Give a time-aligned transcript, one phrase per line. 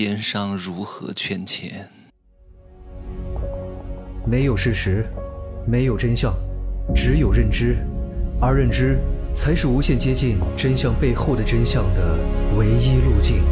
[0.00, 1.90] 奸商如何圈钱？
[4.24, 5.04] 没有事实，
[5.66, 6.32] 没有真相，
[6.94, 7.78] 只有认知，
[8.40, 9.00] 而认知
[9.34, 12.16] 才是无限接近真相背后的真相的
[12.56, 13.42] 唯一路径。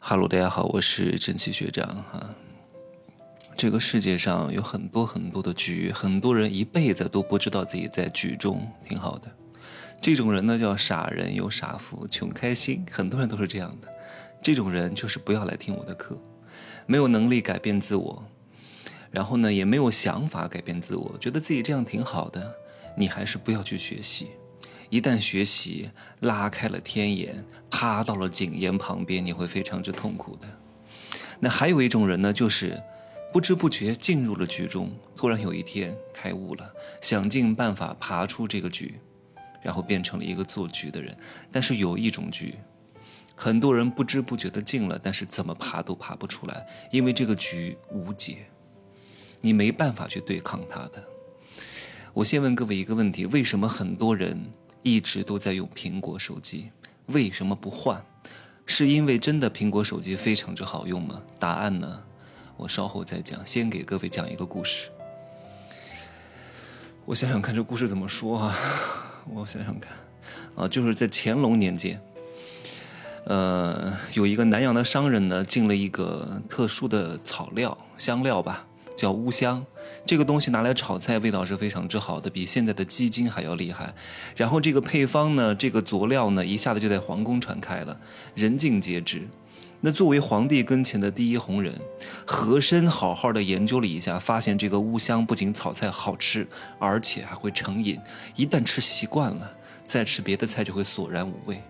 [0.00, 2.34] 哈喽，大家好，我是真奇学长哈。
[3.56, 9.30] 这个世界上有很多很多的局，很多人一辈子都不知道自己在局中，挺好的。
[10.00, 13.88] 这种人呢叫傻人有傻福，穷开心，很多人都是这样的。
[14.42, 16.16] 这种人就是不要来听我的课，
[16.86, 18.24] 没有能力改变自我，
[19.10, 22.54] 然后呢也没有想法改变自我，觉得自己这样挺好的，
[22.96, 24.30] 你还是不要去学习。
[24.88, 25.90] 一旦学习
[26.20, 30.48] 拉开了天眼，趴到了井沿旁边，你会非常之痛苦的。
[31.38, 32.82] 那还有一种人呢，就是
[33.32, 38.94] 不知不觉进入了局中，突然有一天开悟了，想尽办法爬出这个局。
[39.62, 41.14] 然后变成了一个做局的人，
[41.52, 42.54] 但是有一种局，
[43.42, 48.44] 很多人不知不觉的进了，但是怎么爬都爬不出来，因为这个局无解，
[49.40, 51.02] 你没办法去对抗它的。
[52.12, 54.38] 我先问各位一个问题：为什么很多人
[54.82, 56.70] 一直都在用苹果手机？
[57.06, 58.04] 为什么不换？
[58.66, 61.22] 是因为真的苹果手机非常之好用吗？
[61.38, 62.02] 答案呢？
[62.58, 63.40] 我稍后再讲。
[63.46, 64.90] 先给各位讲一个故事。
[67.06, 68.54] 我想想看，这故事怎么说啊？
[69.32, 69.96] 我想想看，
[70.56, 71.98] 啊，就是在乾隆年间，
[73.24, 79.64] 呃，有一个南阳的商人呢，进了一个特殊的草料香料吧，叫乌香。
[80.06, 83.94] 这个东西拿来炒菜，味道是非常之好的，比现在的鸡精还要厉害。
[84.34, 88.00] 然后这个配方呢，这个佐料呢，一下子就在皇宫传开了，
[88.34, 89.28] 人尽皆知。
[89.82, 91.74] 那作为皇帝跟前的第一红人，
[92.26, 96.46] 和珅好好的研究了一下，发现这个乌香不仅炒菜好吃，
[96.78, 97.98] 而且还会成瘾。
[98.34, 99.50] 一旦吃习惯了，
[99.84, 101.62] 再吃别的菜就会索然无味。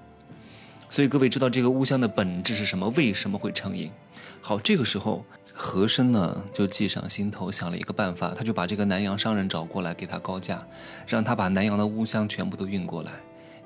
[0.90, 2.88] 所以各位知道这个乌香的本质是什么？
[2.96, 3.92] 为什么会成瘾？
[4.40, 5.24] 好，这个时候
[5.54, 10.66] 和珅呢就计上心头，想了一个办法，他就把这个南洋商人找过来，给他高价，
[11.06, 13.12] 让他把南洋的乌香全部都运过来。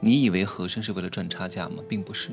[0.01, 1.83] 你以为和珅是为了赚差价吗？
[1.89, 2.31] 并不是。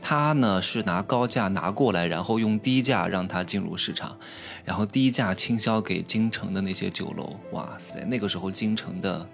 [0.00, 4.16] 他呢是拿高价拿过来，然后用低价让他进入市场，
[4.64, 7.36] 然后低价倾销给京城的那些酒楼。
[7.52, 9.28] 哇塞，那个时候京城的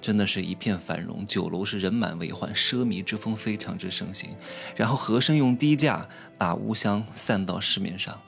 [0.00, 4.30] 真的是一片繁荣，酒楼是人满为患，奢靡之风非常之盛行。
[4.74, 6.08] 然后和珅用低价
[6.38, 8.20] 把乌香散到市面上。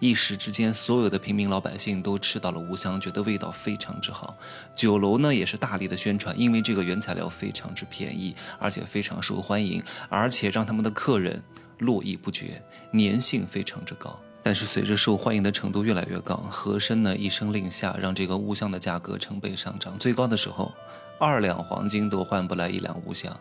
[0.00, 4.34] 一时之间，所有的平民老百姓都吃到了乌香，觉得味道非常之好。
[4.74, 11.42] 酒楼呢也是大力的宣传，因为这个原材料非常之便宜，而且非常受欢迎，而且让他们的客人
[11.78, 12.62] 络绎不绝，
[12.94, 14.18] 粘性非常之高。
[14.42, 20.72] 但是随着受欢迎的程度越来越高，和珅呢一声令下，让这个乌香的价格成倍上涨，最高的时候，
[21.18, 23.38] 二两黄金都换不来一两乌香。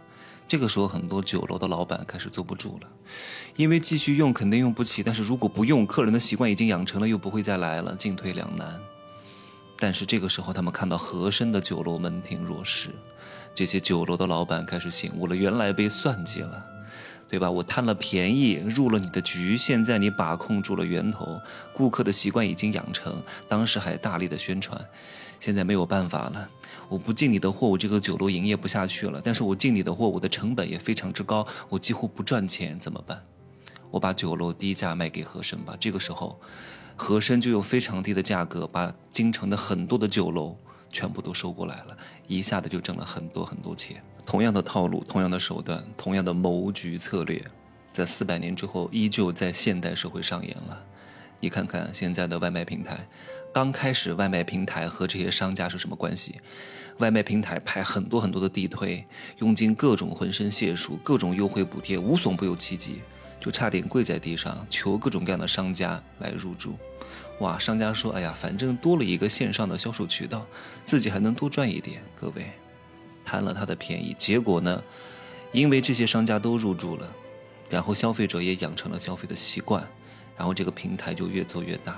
[0.48, 2.88] 这个时候，很多酒楼的老板开始坐不住了，
[3.56, 8.80] 因为继续用肯定用不起，但是如果不用，客人的习惯已经养成了，又不会再来了，进退两难。
[9.78, 12.90] 但是这个时候，他们看到和珅的酒楼门庭若市，
[13.54, 16.66] 这些酒楼的老板开始醒悟了，原来被算计了，
[17.30, 17.50] 对吧？
[17.50, 21.40] 我贪了便宜入了你的局，现在你把控住了源头，
[21.72, 24.84] 顾客的习惯已经养成，当时还大力的宣传。
[25.40, 26.50] 现在没有办法了，
[26.90, 29.22] 我不进你的货，我这个酒楼营业不下去了。
[29.24, 33.24] 但是我进你的货，我的成本也非常之高，我几乎不赚钱，怎么办？
[33.92, 35.78] 我把酒楼低价卖给和珅吧。
[35.80, 36.40] 这个时候，
[36.96, 40.58] 和珅就用非常低的价格把京城的很多的酒楼
[40.92, 44.04] 全部都收过来了，一下子就挣了很多很多钱。
[44.26, 47.44] 同样的套路，同样的手段，同样的谋局策略，
[47.92, 50.84] 在四百年之后，依旧在现代社会上演了。
[51.40, 53.08] 你看看现在的外卖平台。
[53.52, 56.36] 刚开始，外卖平台和这些商家是什么关系？
[57.00, 59.04] 外卖平台派很多很多的地推，
[59.40, 63.02] 用尽各种浑身解数，各种优惠补贴，无所不用其极，
[63.40, 66.78] 就差点跪在地上求各种各样的商家来入驻。
[67.40, 70.46] 哇，商家说：“哎呀，反正多了一个线上的销售渠道，
[70.84, 72.52] 自己还能多赚一点。”各位，
[73.24, 74.84] 贪了他的便宜，结果呢？
[75.52, 77.12] 因为这些商家都入驻了，
[77.70, 79.88] 然后消费者也养成了消费的习惯，
[80.38, 81.98] 然后这个平台就越做越大。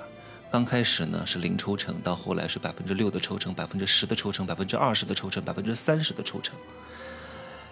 [0.52, 6.56] 刚开始呢是零抽成，到后来是百分之六的抽成，百分之十的抽成，百分之二十的抽成，百分之三十的抽成。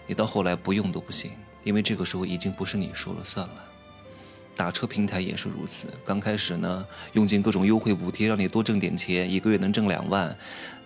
[0.10, 1.30] 你到后来不用都不行，
[1.64, 3.54] 因为这个时候已经不是你说了算了。
[4.56, 6.84] 打车平台也是如此，刚开始呢
[7.14, 10.36] 用尽各种优惠补贴，让你多挣点钱，一个月能挣两万。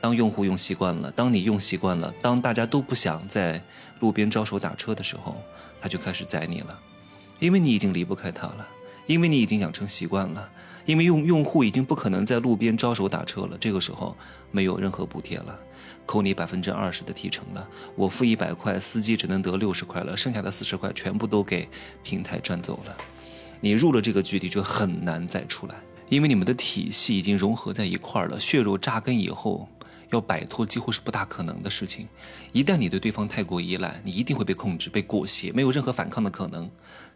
[0.02, 3.64] 当用户用习惯了，当你用习惯了，当大家都不想在
[4.02, 5.42] 路边招手打车的时候，
[5.80, 6.78] 他就开始宰你了，
[7.40, 8.68] 因为你已经离不开他了。
[9.06, 10.50] 因为你已经养成习惯了，
[10.86, 14.16] 因为用用户已经不可能在路边招手打车了，这个时候
[14.52, 15.58] 没有任何补贴了，
[16.06, 21.68] 扣你百分之二十的提成了，我付一百块，司机只能得六十块了，剩下的四十块全部都给
[22.04, 22.98] 平台赚走了。
[23.62, 25.76] 你入了这个局，里就很难再出来，
[26.10, 29.68] 因为你们的体系已经融合在一块儿了，血肉扎根以后。
[30.14, 32.08] 要摆脱几乎是不大可能的事情。
[32.52, 36.70] 一旦你对对方太过依赖，你一定会被控制、被裹挟，没有任何反抗的可能。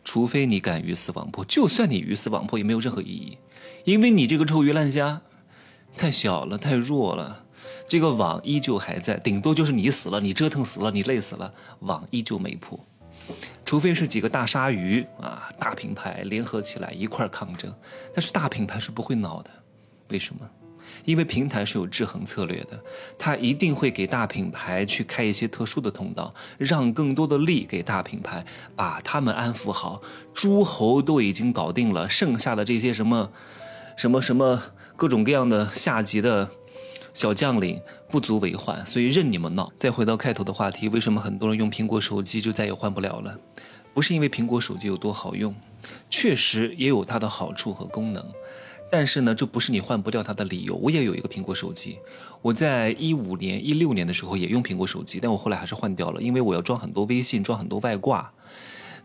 [0.03, 3.37] 除非你敢鱼死网破，就算你鱼死网破也没有任何意义，
[3.83, 5.21] 因为你这个臭鱼烂虾
[5.97, 7.43] 太小了、太弱了，
[7.89, 12.79] 这个网依旧还在，顶多就是你死了、你折腾死了、你累死了，网依旧没破。
[13.65, 17.73] 除非是几个大鲨鱼啊，大品牌联合起来一块抗争，
[18.13, 19.51] 但是大品牌是不会恼的。
[20.09, 20.49] 为什么？
[21.05, 22.79] 因为平台是有制衡策略的，
[23.17, 28.45] 它一定会给大品牌去开一些特殊的通道，让更多的利给大品牌，
[28.75, 30.01] 把他们安抚好。
[30.33, 33.31] 诸侯都已经搞定了，剩下的这些什么，
[33.95, 34.61] 什么什么
[34.95, 36.49] 各种各样的下级的
[37.13, 39.71] 小将领不足为患，所以任你们闹。
[39.79, 43.37] 再回到开头的话题，为什么很多人用苹果手机就再也换不了了？
[43.93, 45.55] 不是因为苹果手机有多好用，
[46.09, 48.23] 确实也有它的好处和功能。
[48.89, 50.75] 但是呢，这不是你换不掉它的理由。
[50.75, 51.99] 我也有一个苹果手机，
[52.41, 58.31] 我在一五年、一六年的时候也用苹果手机，但我后来还是换掉了，因为我要装很多微信，装很多外挂。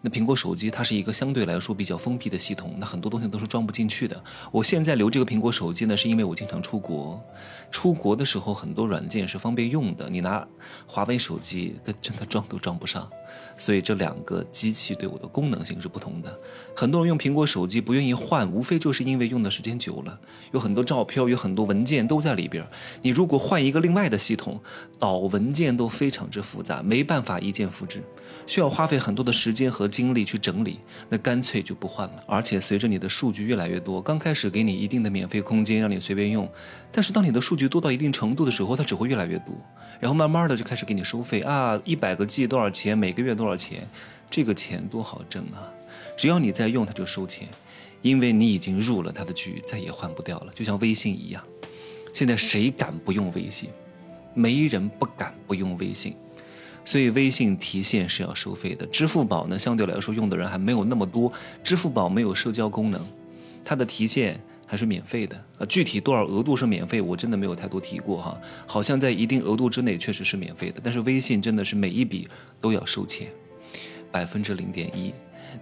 [0.04, 4.20] 那苹果手机它是一个相对来说比较封闭的系统，那很多东西都是装不进去的。
[4.50, 7.22] 我现在留这个苹果手机呢，是因为我经常出国，
[7.70, 10.44] 出国的时候很多软件是方便用的，你拿
[10.88, 13.08] 华为手机跟真的装都装不上。
[13.56, 16.36] 所以这两个机器对我的功能性是不同的。
[16.76, 20.18] 很多人用苹果手机不愿意换，无非就是因为用的时间久了，
[20.50, 22.66] 有很多照片，有很多文件都在里边。
[23.02, 24.60] 你如果换一个另外的系统，
[24.98, 28.02] 导文件都非常之复杂，没办法一键复制，
[28.46, 29.88] 需要花费很多的时间和。
[29.92, 30.80] 精力去整理，
[31.10, 32.24] 那干脆就不换了。
[32.26, 36.50] 而且随着你的数据越来越多，刚开始给你一定的免费空间，让你随便用。
[36.90, 39.54] 但是当你的数据多到一定程度的时候，它只会越来越多，
[40.00, 42.96] 然后慢慢的就开始给你收费啊，一百个 G 多少钱？
[42.96, 43.86] 每个月多少钱？
[44.30, 45.68] 这个钱多好挣啊！
[46.16, 47.46] 只要你在用，它就收钱，
[48.00, 50.52] 因为你已经入了它的局，再也换不掉了。
[50.54, 51.44] 就像微信一样，
[52.14, 53.68] 现在谁敢不用微信？
[54.32, 56.16] 没人不敢不用微信。
[56.84, 61.32] 所以微信提现是要收费的，支付宝呢相对来说用的人还没有那么多，
[61.62, 63.00] 支付宝没有社交功能，
[63.64, 65.66] 它的提现还是免费的啊。
[65.66, 68.36] 具体多少额度是免费，我真的没有太多提过哈，
[68.66, 72.28] 好像在一定额度之内确实是免费的，但是微信真的是每一笔
[72.60, 73.28] 都要收钱，
[74.10, 75.12] 百分之零点一，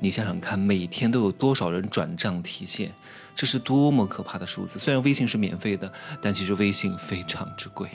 [0.00, 2.92] 你想想看，每天都有多少人转账提现，
[3.34, 4.78] 这是多么可怕的数字。
[4.78, 7.90] 虽然微信是免费的，但其实微信非常之贵。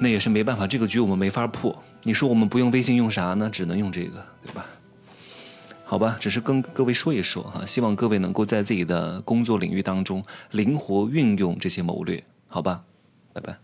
[0.00, 1.76] 那也是没办法，这个局我们没法破。
[2.02, 3.48] 你说我们不用微信用啥呢？
[3.50, 4.66] 只能用这个，对吧？
[5.84, 12.82] 好吧，只是跟各位说一说哈，希望各位能够在自己的工作领域当中灵活运用这些谋略，好吧？
[13.32, 13.60] 拜拜。